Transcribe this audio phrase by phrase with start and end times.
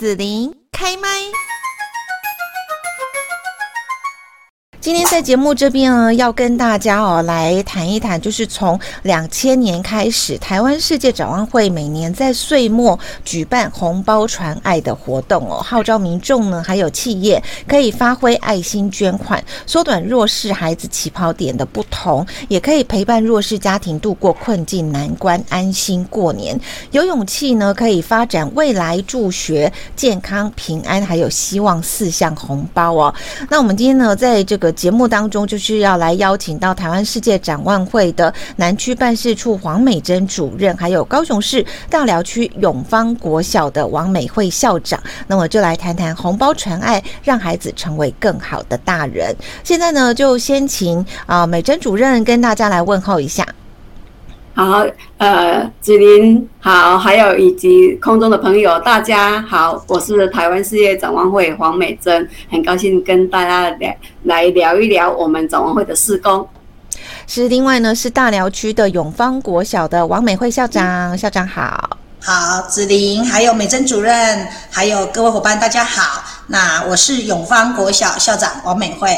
[0.00, 1.59] 子琳开麦。
[4.80, 26.58] 今天在节目这边呢，要跟大家哦来谈一谈，就是从两千年开始，台湾世界展望会每年在岁末举办红包传爱的活动哦，号召民众呢还有企业可以发挥爱心捐款，缩短弱势孩子起跑点的不同，也可以陪伴弱势家庭度过困境难关，安心过年。
[26.90, 33.14] 有勇气呢，可以发展未来，助学、健康、平安，还有希望四项红包哦。
[33.50, 45.00] 那我们今天呢，在这个节目当中就是要来邀请到台湾世界展望会的南区办事处黄美珍主任，还有高雄市大寮区永芳国小的王美惠校长。
[45.26, 49.34] 那我就来谈谈红包传爱，让孩子成为更好的大人。
[49.62, 53.46] 现在呢，就先请啊美珍主任跟大家来问候一下。
[54.52, 54.84] 好，
[55.16, 66.46] 呃，子琳好，还有以及空中的朋友，大家好，我是台湾事业展望会黄美珍，很高兴跟大家来来聊一聊我们展望会的施工。
[67.26, 79.08] 是，另外呢是大寮区的永芳国小的王美惠校长，校长好，好，子琳，还有美珍主任，还有各位伙伴，大家好，那我是永芳国小校长王美惠。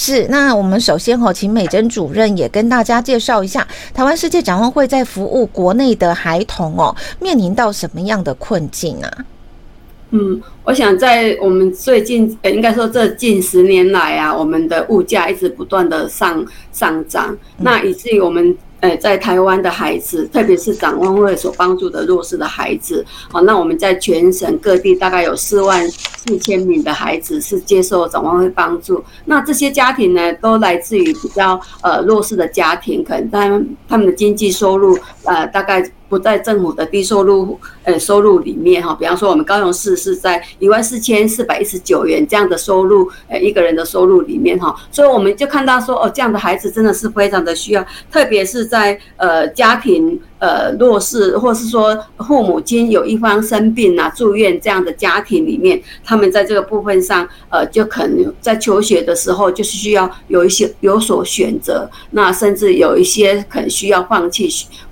[0.00, 9.10] 是，那我们首先哈，请美珍主任也跟大家介绍一下，台湾世界展望会在服务国内的孩童哦，面临到什么样的困境啊？
[10.10, 18.56] 嗯，我想在我们最近，呃，应该说这近十年来啊，我们的物价一直不断的上上涨，那以至于我们。
[18.80, 29.02] 哎，在台湾的孩子，特别是展望会所帮助的弱势的孩子，好，那我们在全省各地大概有四万四千名的孩子是接受展望会帮助。
[29.24, 35.90] 那这些家庭呢，都来自于比较呃弱势的家庭，可能他们他们的经济收入呃大概。
[36.08, 50.20] 不在政府的低收入呃收入里面哈，比方说我们高雄市是在一万四千四百一十九元这样的收入呃一个人的收入里面哈，所以我们就看到说哦，这样的孩子真的是非常的需要，特别是在呃家庭。
[50.40, 64.48] 呃，弱势或是说父母亲有一方生病啊、住院这样的家庭里面，他们在这个部分上，呃，就可能在求学的时候就是需要有一些有所选择，那甚至有一些可能需要放弃、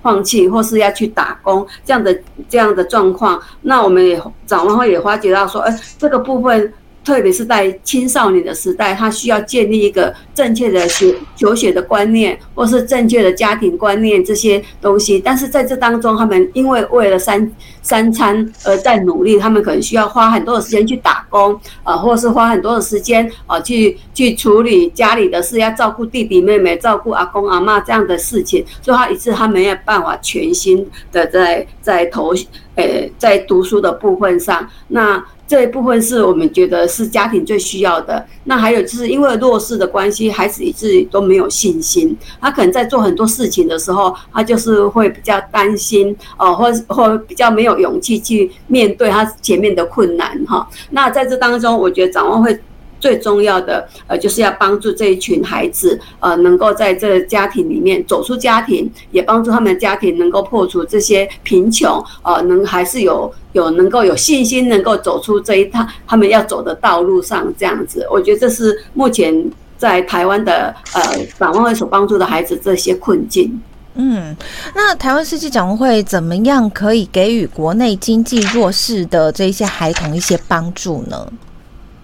[0.07, 6.73] 放弃或是要去打工这样的这样的状况，那我们也展望会也发觉到说，哎，这个部分。
[7.07, 15.17] 特别是在青少年的时代，他需要建立一个正确的学求学的观念，或是正确的家庭观念这些东西。
[15.17, 17.49] 但是在这当中，他们因为为了三
[17.81, 32.33] 三餐而在努力，他们可能需要花很多的时间去打工，啊，或是花很多的时间啊去去处理家里的事，要照顾弟弟妹妹、照顾阿公阿嬷这样的事情，所以他一次他没有办法全心的在在投，
[32.77, 35.21] 呃，在读书的部分上，那。
[35.49, 38.21] 这一部分是我们觉得是家庭最需要的。
[38.43, 42.13] 那还有就是因为弱势的关系，孩子以至于都没有信心。
[42.41, 50.67] 他可能在做很多事情的时候，他就是会比较担心哦，或或比较没有勇气去面对他前面的困难哈。
[50.89, 52.59] 那在这当中，我觉得展望会。
[53.07, 71.01] 最重要的，呃，就是要帮助这一群孩子，呃，能够在这家庭里面走出家庭，也帮助他们的家庭能够破除这些贫穷，呃，能还是有有能够有信心，能够走出这一趟他们要走的道路上，这样子，我觉得这是目前在台湾的呃
[71.39, 73.57] 展望会所帮助的孩子这些困境。
[73.93, 74.35] 嗯，
[74.75, 81.25] 那台湾世界展望会怎么样可以给予国内经济弱势的这些孩童一些帮助呢？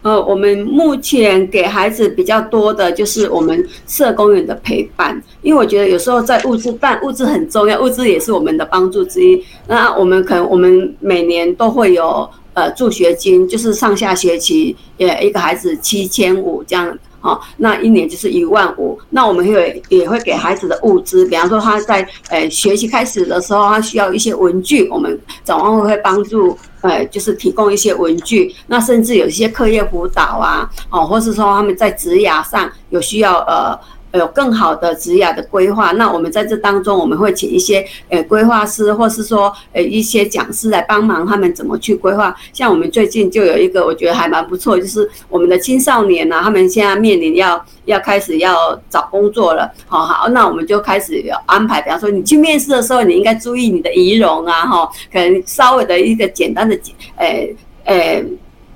[0.04, 9.42] 呃，我们目前给孩子比较多的就是我们社工员的陪伴，因为我觉得有时候在物质，但物质很重要，物质也是我们的帮助之一。
[9.66, 19.00] 那我们可能我们每年都会有呃助学金，就是上下学期也一个孩子七千五这样，好，那一年就是一万五。
[19.10, 26.58] 那我们会也会给孩子的物资，比方说他在呃学习开始的时候，他需要一些文具，我们展望会会帮助。
[26.84, 33.78] 呃，就是提供一些文具，那甚至有一些课业辅导啊，哦，或是说他们在职涯上有需要，呃。
[34.20, 42.36] 有更好的职业的规划，那我们在这当中，我们会请一些呃规划师，或是说呃一些讲师来帮忙他们怎么去规划。
[42.54, 56.80] 像我们最近就有一个，我觉得还蛮不错，就是我们的青少年呢、啊，他们现在面临要要开始要找工作了，好好，那我们就开始要安排，比方说你去面试的时候，你应该注意你的仪容啊，哈，可能稍微的一个简单的，
[57.16, 57.50] 呃
[57.86, 58.24] 呃。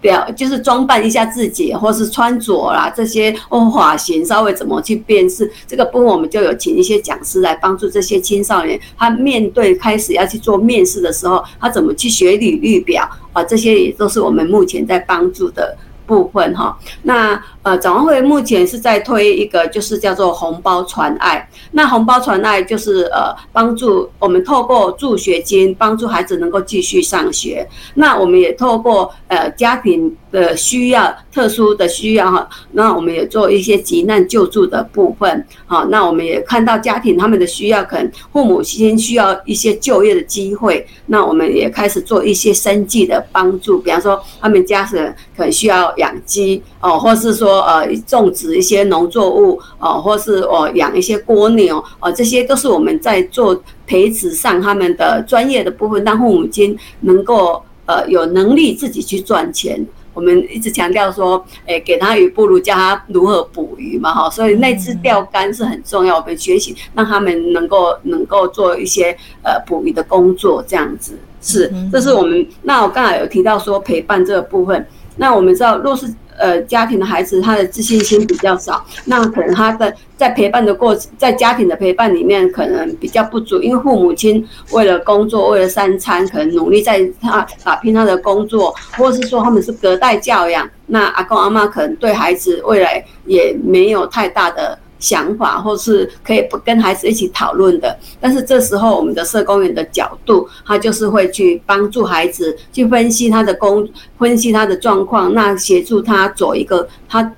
[0.01, 16.77] 表就是装扮一下自己，或是穿着啦这些哦发型稍微怎么去辨识这个部分，我们就有请一些讲师来帮助这些青少年，他面对开始要去做面试的时候，他怎么去学履历表啊，这些也都是我们目前在帮助的部分哈。
[17.03, 17.41] 那。
[17.67, 21.45] 呃，展望会目前是在推一个，就是叫做红包传爱。
[21.71, 27.67] 那红包传爱就是呃，帮助我们透过助学金，帮助孩子能够继续上学。
[27.95, 35.45] 那我们也透过呃家庭的需要、特殊的需要哈，那我们也做一些急难救助的部分。
[35.65, 43.77] 好，那我们也看到家庭他们的需要，可能父母亲需要一些就业的机会，那我们也开始做一些生计的帮助。
[43.79, 47.56] 比方说，他们家是可能需要养鸡哦，或是说。
[47.61, 59.85] 呃，种植一些农作物，呃，或是呃养一些蜗牛，呃，这些都是我们在做培植上他们的专业的部分，让父母亲能够呃有能力自己去赚钱。
[60.13, 66.17] 我们一直强调说，诶，给他鱼不如教他如何捕鱼嘛，哈，所以那支钓竿是很重要。
[66.17, 72.47] 我们学习让他们能够能够做一些呃捕鱼的工作，这样子是，这是我们。
[72.63, 74.83] 那我刚才有提到说陪伴这个部分，
[75.17, 76.11] 那我们知道若是。
[76.37, 94.77] 呃，家庭的孩子他的自信心比较少，那可能他的在陪伴的过程，在家庭的陪伴里面可能比较不足，因为父母亲为了工作，为了三餐，可能努力在他打拼他的工作，或是说他们是隔代教养，那阿公阿妈可能对孩子未来也没有太大的。
[94.99, 107.33] 想法，或是可以不跟孩子一起讨论的，但是这时候我们的社工员的角度，他就是会去帮助孩子去分析他的工，分析他的状况，那协助他走一个他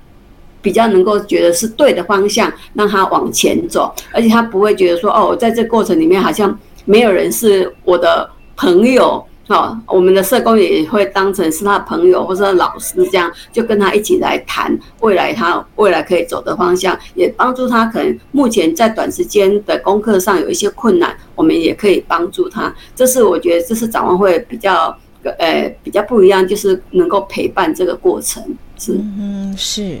[0.62, 9.24] 比较能够觉得是对的方向，让他往前走，而且他不会觉得说哦，在这过程里面好像没有人是我的朋友。
[9.50, 22.72] 好，我们的社工也会当成是他朋友或者老师，这样就跟他一起来谈未来他未来可以走的方向，也帮助他可能目前在短时间的功课上有一些困难，我们也可以帮助他。
[22.94, 28.40] 这是我觉得这是展望会比较呃比较不一样，就是能够陪伴这个过程。
[28.78, 29.98] 是，嗯，是。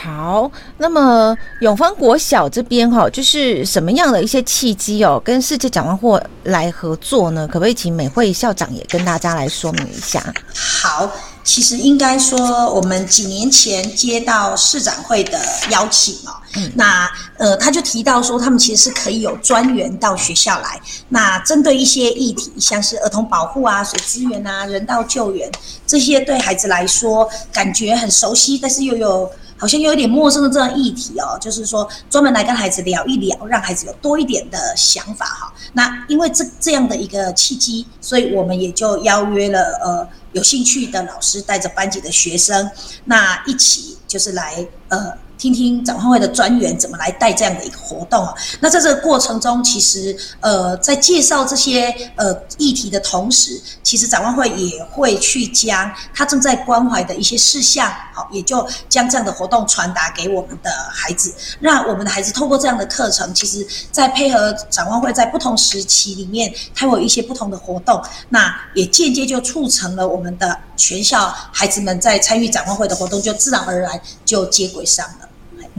[0.00, 7.46] 好，那么永芳国小这边哈，就是什么样的一些契机哦，跟世界展望会来合作呢？
[7.48, 10.22] 可不可以请美惠校长也跟大家来说明一下？
[10.54, 11.10] 好，
[11.42, 12.38] 其实应该说，
[12.72, 15.38] 我们几年前接到市展会的
[15.70, 25.50] 邀请哦，嗯，那呃，他就提到说，他们其实是可以有专员到学校来，那针对一些议题，像是儿童保护啊、水资源啊、人道救援
[25.86, 29.28] 这些，对孩子来说感觉很熟悉，但是又有。
[29.58, 35.52] 好像有点陌生的这样议题哦，就是说专门来跟孩子聊一聊，让孩子有多一点的想法哈。
[35.72, 42.70] 那因为这这样的一个契机，所以我们也就邀约了呃有兴趣的老师带着班级的学生，
[43.04, 45.12] 那一起就是来呃。
[45.38, 48.34] 听听展望会的专员怎么来带这样的一个活动啊？
[48.60, 75.27] 那在这个过程中，其实呃，在介绍这些呃议题的同时，其实展望会也会去将他正在关怀的一些事项，好，也就将这样的活动传达给我们的孩子，让我们的孩子透过这样的课程，其实在配合展望会在不同时期里面，它会有一些不同的活动，那也间接就促成了我们的全校孩子们在参与展望会的活动，就自然而然就接轨上了。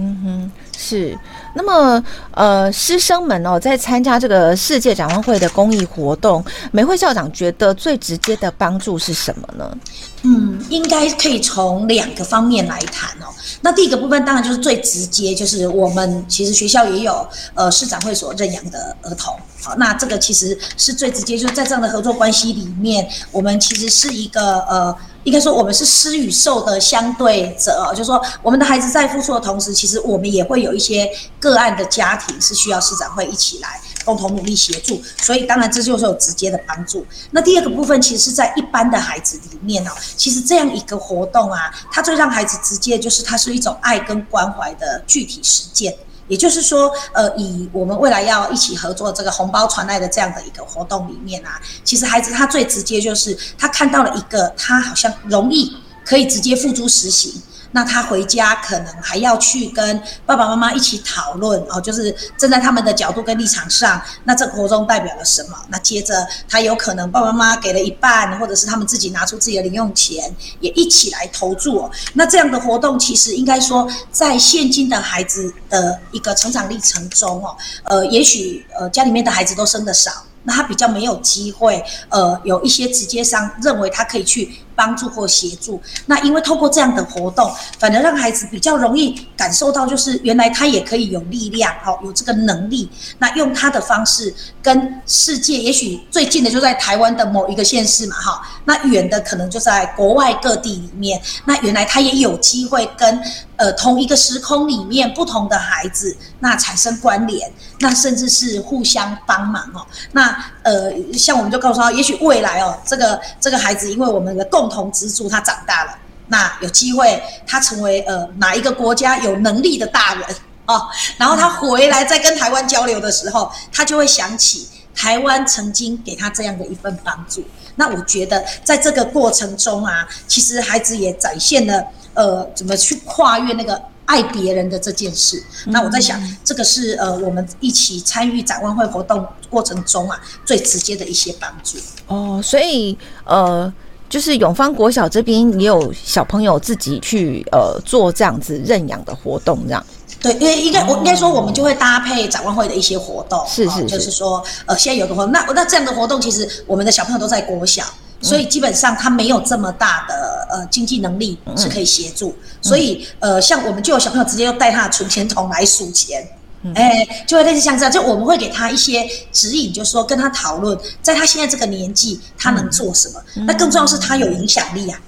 [0.01, 1.18] 嗯哼，是。
[1.54, 2.01] 那么，
[2.31, 9.78] 呃，师生们哦，在参加这个世界展望会的公益活动，美惠校长觉得最直接的帮助是什么呢？
[10.22, 13.25] 嗯，应该可以从两个方面来谈哦。
[13.60, 19.36] 那第一个部分当然就是最直接，就是我们其实学校也有呃市长会所认养的儿童。
[19.62, 24.96] 好，那这个其实是最直接，就是在这样的合作关系里面，我们其实是一个呃。
[25.23, 31.09] 应该说，我们是施与受的相对者，就是说，我们的孩子在付出的同时，其实我们也会有一些
[31.39, 37.05] 个案的家庭是需要市长会一起来共同努力协助，所以当然这就是有直接的帮助。
[37.31, 45.93] 那第二个部分，其实是在一般的孩子里面哦，其实这样一个活动啊，它最让孩子直接就是它是一种爱跟关怀的具体实践。
[46.29, 57.33] 也就是说，呃，以我们未来要一起合作这个红包传来的这样的一个活动里面啊，其实孩子他最直接就是他看到了一个他好像容易可以直接付诸实行。
[57.71, 65.57] 那他回家可能还要去跟爸爸妈妈一起讨论哦，就是站在他们的角度跟立场上，那这个活动代表了什么？
[65.69, 71.91] 那接着他有可能爸爸妈妈给了一半，或者是他们自己拿出自己的零用钱，也一起来投注哦。
[72.13, 80.11] 那这样的活动其实应该说，在现今的孩子的一个成长历程中哦，呃，也许呃家里面的孩子都生得少，
[80.43, 84.50] 那他比较没有机会，呃，有一些直接上认为他可以去。
[84.79, 85.77] 帮助或协助。
[86.05, 92.89] 那因为透过这样的活动，反而让孩子比较容易感受到，就是原来他也可以有力量，好，有这个能力。
[93.17, 101.22] 那用他的方式跟世界，也许最近的就在台湾的某一个县市嘛，哈，那远的可能就在国外各地里面。
[101.43, 103.22] 那原来他也有机会跟。
[103.60, 107.51] 呃，同一个时空里面不同的孩子，那产生关联，
[107.82, 109.86] 那甚至是互相帮忙哦。
[110.13, 115.92] 那呃，像我们就告诉他，也许未来哦，这个这个孩子，因为我们的共同资助，他长大了，
[116.28, 120.24] 那有机会他成为呃哪一个国家有能力的大人
[120.66, 120.88] 哦。
[121.18, 127.44] 然后他回来再跟台湾交流的时候，他就会想起台湾曾经给他这样的一份帮助。
[127.75, 131.86] 那我觉得在这个过程中啊，其实孩子也展现了。
[132.13, 135.44] 呃，怎么去跨越那个爱别人的这件事？
[135.66, 141.78] 嗯、那我在想，这个是呃，我们一起参与展望会活动过程中啊，最直接的一些帮助。
[142.08, 143.72] 哦，所以呃，
[144.10, 149.86] 就是永芳国小这边也有小朋友自己去呃做这样子认养的活动，这样。
[150.22, 157.86] 对，因为应该我应该说，我们就会搭配展望会的一些活动，是是，是、哦，就是说呃，现在有个活动，那那这样的活动，其实我们的小朋友都在国小。
[158.21, 166.27] 所以基本上他没有这么大的呃经济能力是可以协助，嗯、所以呃像我们就有小朋友直接就带他的存钱筒来数钱，
[166.75, 174.99] 哎、嗯，就会类似像这样，就我们会给他一些指引，就是说跟他讨论，在他现在这个年纪他能做什么，嗯、那更重要是他有影响力啊。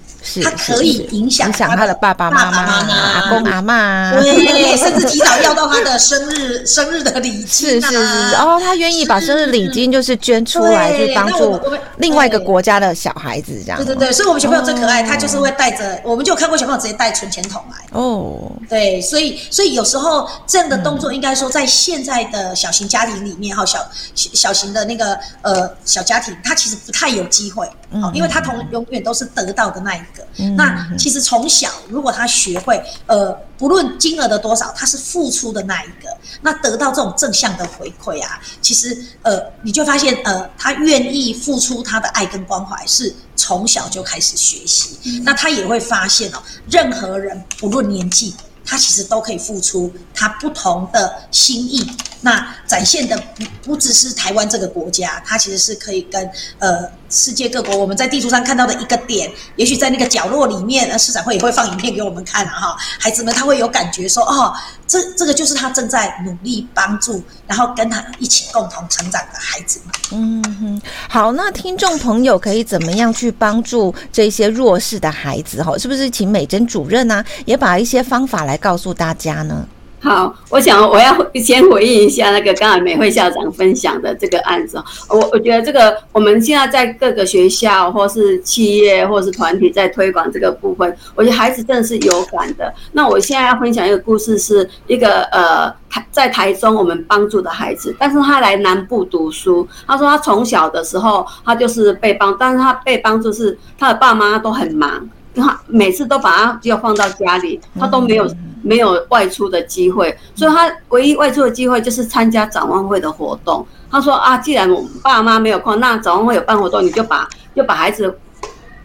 [0.44, 7.82] 他可以影响影他的爸爸妈妈、阿公阿妈，对， 甚至提早要到他的生日生日的礼金。
[7.82, 11.60] 是是是，哦，他愿意把生日礼金就是捐出来去帮助
[11.98, 13.78] 另外一个国家的小孩子，这样。
[13.78, 17.78] 对对对，所以我们小朋友最可爱，他就是会带着，我们就有看过小朋友直接带存钱筒来。
[17.92, 23.80] 哦，对，所以所以有时候这样的动作，应该说在现在的小型家庭里面哈，小
[24.16, 27.68] 小型的那个呃小家庭，他其实不太有机会，
[28.14, 30.26] 因为他同永远都是得到的那一个。
[30.38, 36.10] 嗯、那其实从小，如果他学会，呃，不论金额的多少，他是付出的那一个，
[36.42, 44.98] 那得到这种正向的回馈啊，其实，呃，你就发现，呃，他愿意付出他的爱跟关怀，是从小就开始学习。
[45.06, 48.34] 嗯、那他也会发现哦，任何人不论年纪，
[48.66, 51.90] 他其实都可以付出他不同的心意。
[52.24, 56.90] 那展现的不不只是台湾这个国家，他其实是可以跟呃。
[57.14, 64.54] 世界各国，我们在地图上看到的一个点，也许在那个角落里面，呃，市长会也会放影片给我们看，哈，孩子们他会有感觉说，哦，
[64.88, 69.94] 这这个就是他正在努力帮助，然后跟他一起共同成长的孩子们。
[70.14, 75.62] 嗯哼，好，那听众朋友可以怎么样去帮助这些弱势的孩子？
[75.62, 79.66] 哈，是不是请美珍主任呢，也把一些方法来来告诉大家呢？
[80.04, 84.84] 好，我想我要先回应一下那个刚才美惠校长分享的这个案子。
[85.08, 92.74] 我我觉得这个我们现在在各个学校或是企业或是团体在推广这个部分，我觉得孩子真的是有感的。
[92.94, 99.66] 那我现在要分享一个故事，是一个呃台在台中我们帮助的孩子，但是他来南部读书。
[99.86, 108.30] 他说他从小的时候他就是被帮，但是他被帮助是他的爸妈都很忙，他每次都把他就放到家里，他都没有。
[108.64, 113.66] 没有外出的机会，所以他唯一外出的机会就是参加展望会的活动。
[113.90, 118.16] 他说啊，既然我爸妈没有空，那展望会有办活动，你就把就把孩子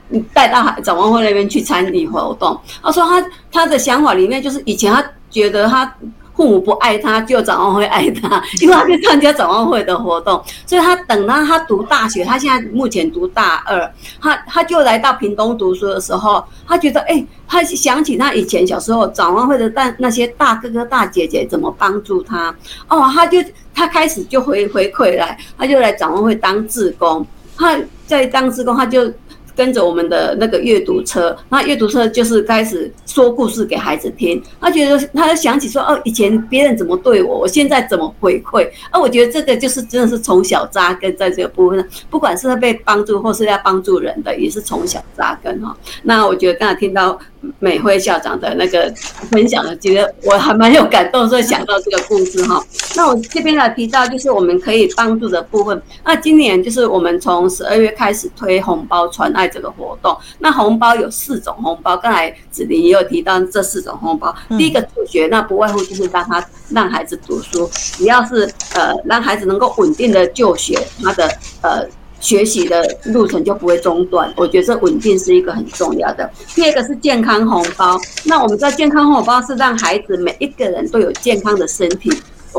[0.09, 2.59] 你带到展望会那边去参与活动。
[2.83, 3.23] 他说他
[3.53, 5.95] 他的想法里面就是以前他觉得他。
[6.37, 13.90] 父母不爱他，就展望会爱他， 因为他去参加展望会的活动，所以他等到他读大学，他现在目前读大二，
[14.21, 22.55] 他他就来到屏东读书的时候，他觉得哎、他想起他以前小时候展望会的大那些大哥哥大姐姐怎么帮助他，
[22.88, 23.38] 哦，他就
[23.75, 27.26] 他开始就回回馈来，他就来展望会当志工，
[27.57, 27.76] 他
[28.07, 29.11] 在当志工他就。
[29.57, 34.41] 跟着我们的那个阅读车，那阅读车就是开始说故事给孩子听。
[34.61, 38.69] 他觉得，他想起说，哦，以前别人怎么对我，我现在怎么回馈？
[38.91, 45.75] 啊，我觉得这个就是真的是从小扎根在这个部分，不管是被帮助或是要帮助人的，也是从小扎根哈。
[46.03, 47.19] 那我觉得刚才听到
[47.59, 48.93] 美惠校长的那个
[49.31, 52.62] 分享的，觉得我还蛮有感动，所以想到这个故事哈。
[52.95, 55.83] 那我这边呢提到就是我们可以帮助的部分。
[56.05, 59.47] 那今年就是我们从十二月开始推红包传爱。
[59.57, 64.35] 这个活动，那红包有四种红包，刚才子琳也有提到这四种红包。
[64.59, 68.43] 第一个助学，那不外乎就是让他让孩子读书，只要是
[68.75, 71.26] 呃让孩子能够稳定的就学，他的
[71.62, 71.87] 呃
[72.26, 74.33] 学习的路程就不会中断。
[74.37, 76.28] 我觉得这稳定是一个很重要的。
[76.56, 82.12] 第二个是健康红包，那我们知道健康红包是让孩子每一个人都有健康的身体。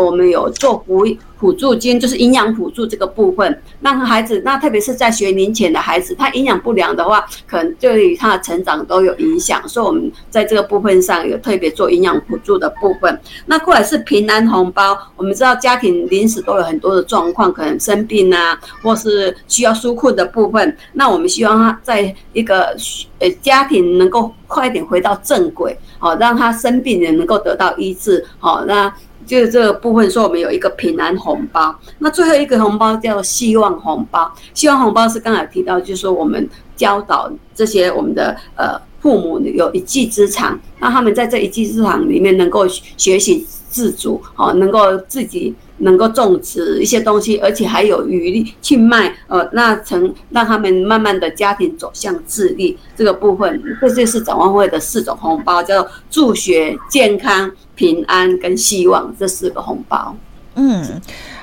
[0.05, 1.05] 我们有做辅
[1.39, 13.19] 辅助金，就是营养辅助这个部分，让孩子，那特别是在学龄前的孩子，他营养不良的话，可能对于他的成长都有影响，所以我们在这个部分上有特别做营养辅助的部分。
[13.45, 22.75] 那过来是平安红包，我们知道家庭临时都有很多的状况，可能生病啊，或是需要纾困的部分，那我们希望他在一个
[23.19, 28.91] 呃家庭能够快点回到正轨，好，让他生病也能够得到医治，好，那。
[29.27, 34.33] 就是这个部分说，我们有一个平安红包，那最后一个红包叫希望红包。
[34.53, 57.51] 希望红包是刚才提到，就是说我们教导这些我们的呃父母有一技之长，那他们在这一技之长里面能够学习自主，哦，能够自己能够种植一些东西，而且还有余力去卖，呃，那成让他们慢慢的家庭走向自立这个部分，这就是展望会的四种红包，叫做助学、健康。
[57.75, 60.17] 平安跟希望这四个红包，
[60.55, 60.83] 嗯。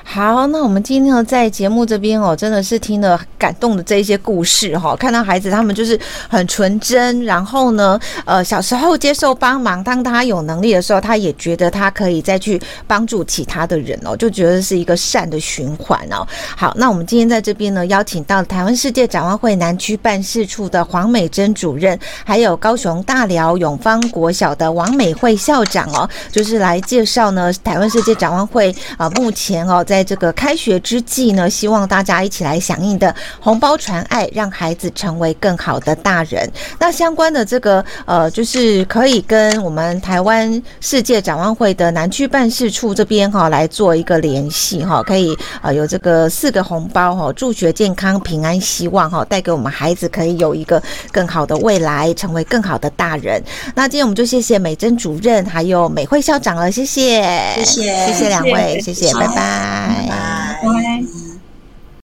[0.07, 16.25] 好，那我们今天呢，在节目这边哦，真的是听了感动的这一些故事哈，看到孩子他们就是很纯真，然后呢，呃，小时候接受帮忙，当他有能力的时候，他也觉得他可以再去帮助其他的人哦，就觉得是一个善的循环哦。
[16.55, 29.94] 好，那我们今天在这边呢，邀请到台湾世界展望会南区办事处的黄美珍主任，还有高雄大寮永芳国小的王美惠校长哦，就是来介绍呢台湾世界展望会啊，目前哦在。
[29.95, 36.51] 在这个开学之际呢，希望大家一起来响应的红包传爱，让孩子成为更好的大人。
[36.77, 50.83] 那相关的这个呃，就是可以跟我们台湾世界展望会的南区办事处这边哈来做一个联系哈，可以呃有这个四个红包哈，助学、健康、平安、希望哈，带给我们孩子可以有一个
[51.13, 53.41] 更好的未来，成为更好的大人。
[53.73, 57.23] 那今天我们就谢谢美珍主任还有美惠校长了，谢谢，
[57.55, 59.84] 谢谢，谢谢两位，谢谢拜拜。
[59.87, 61.34] 拜拜。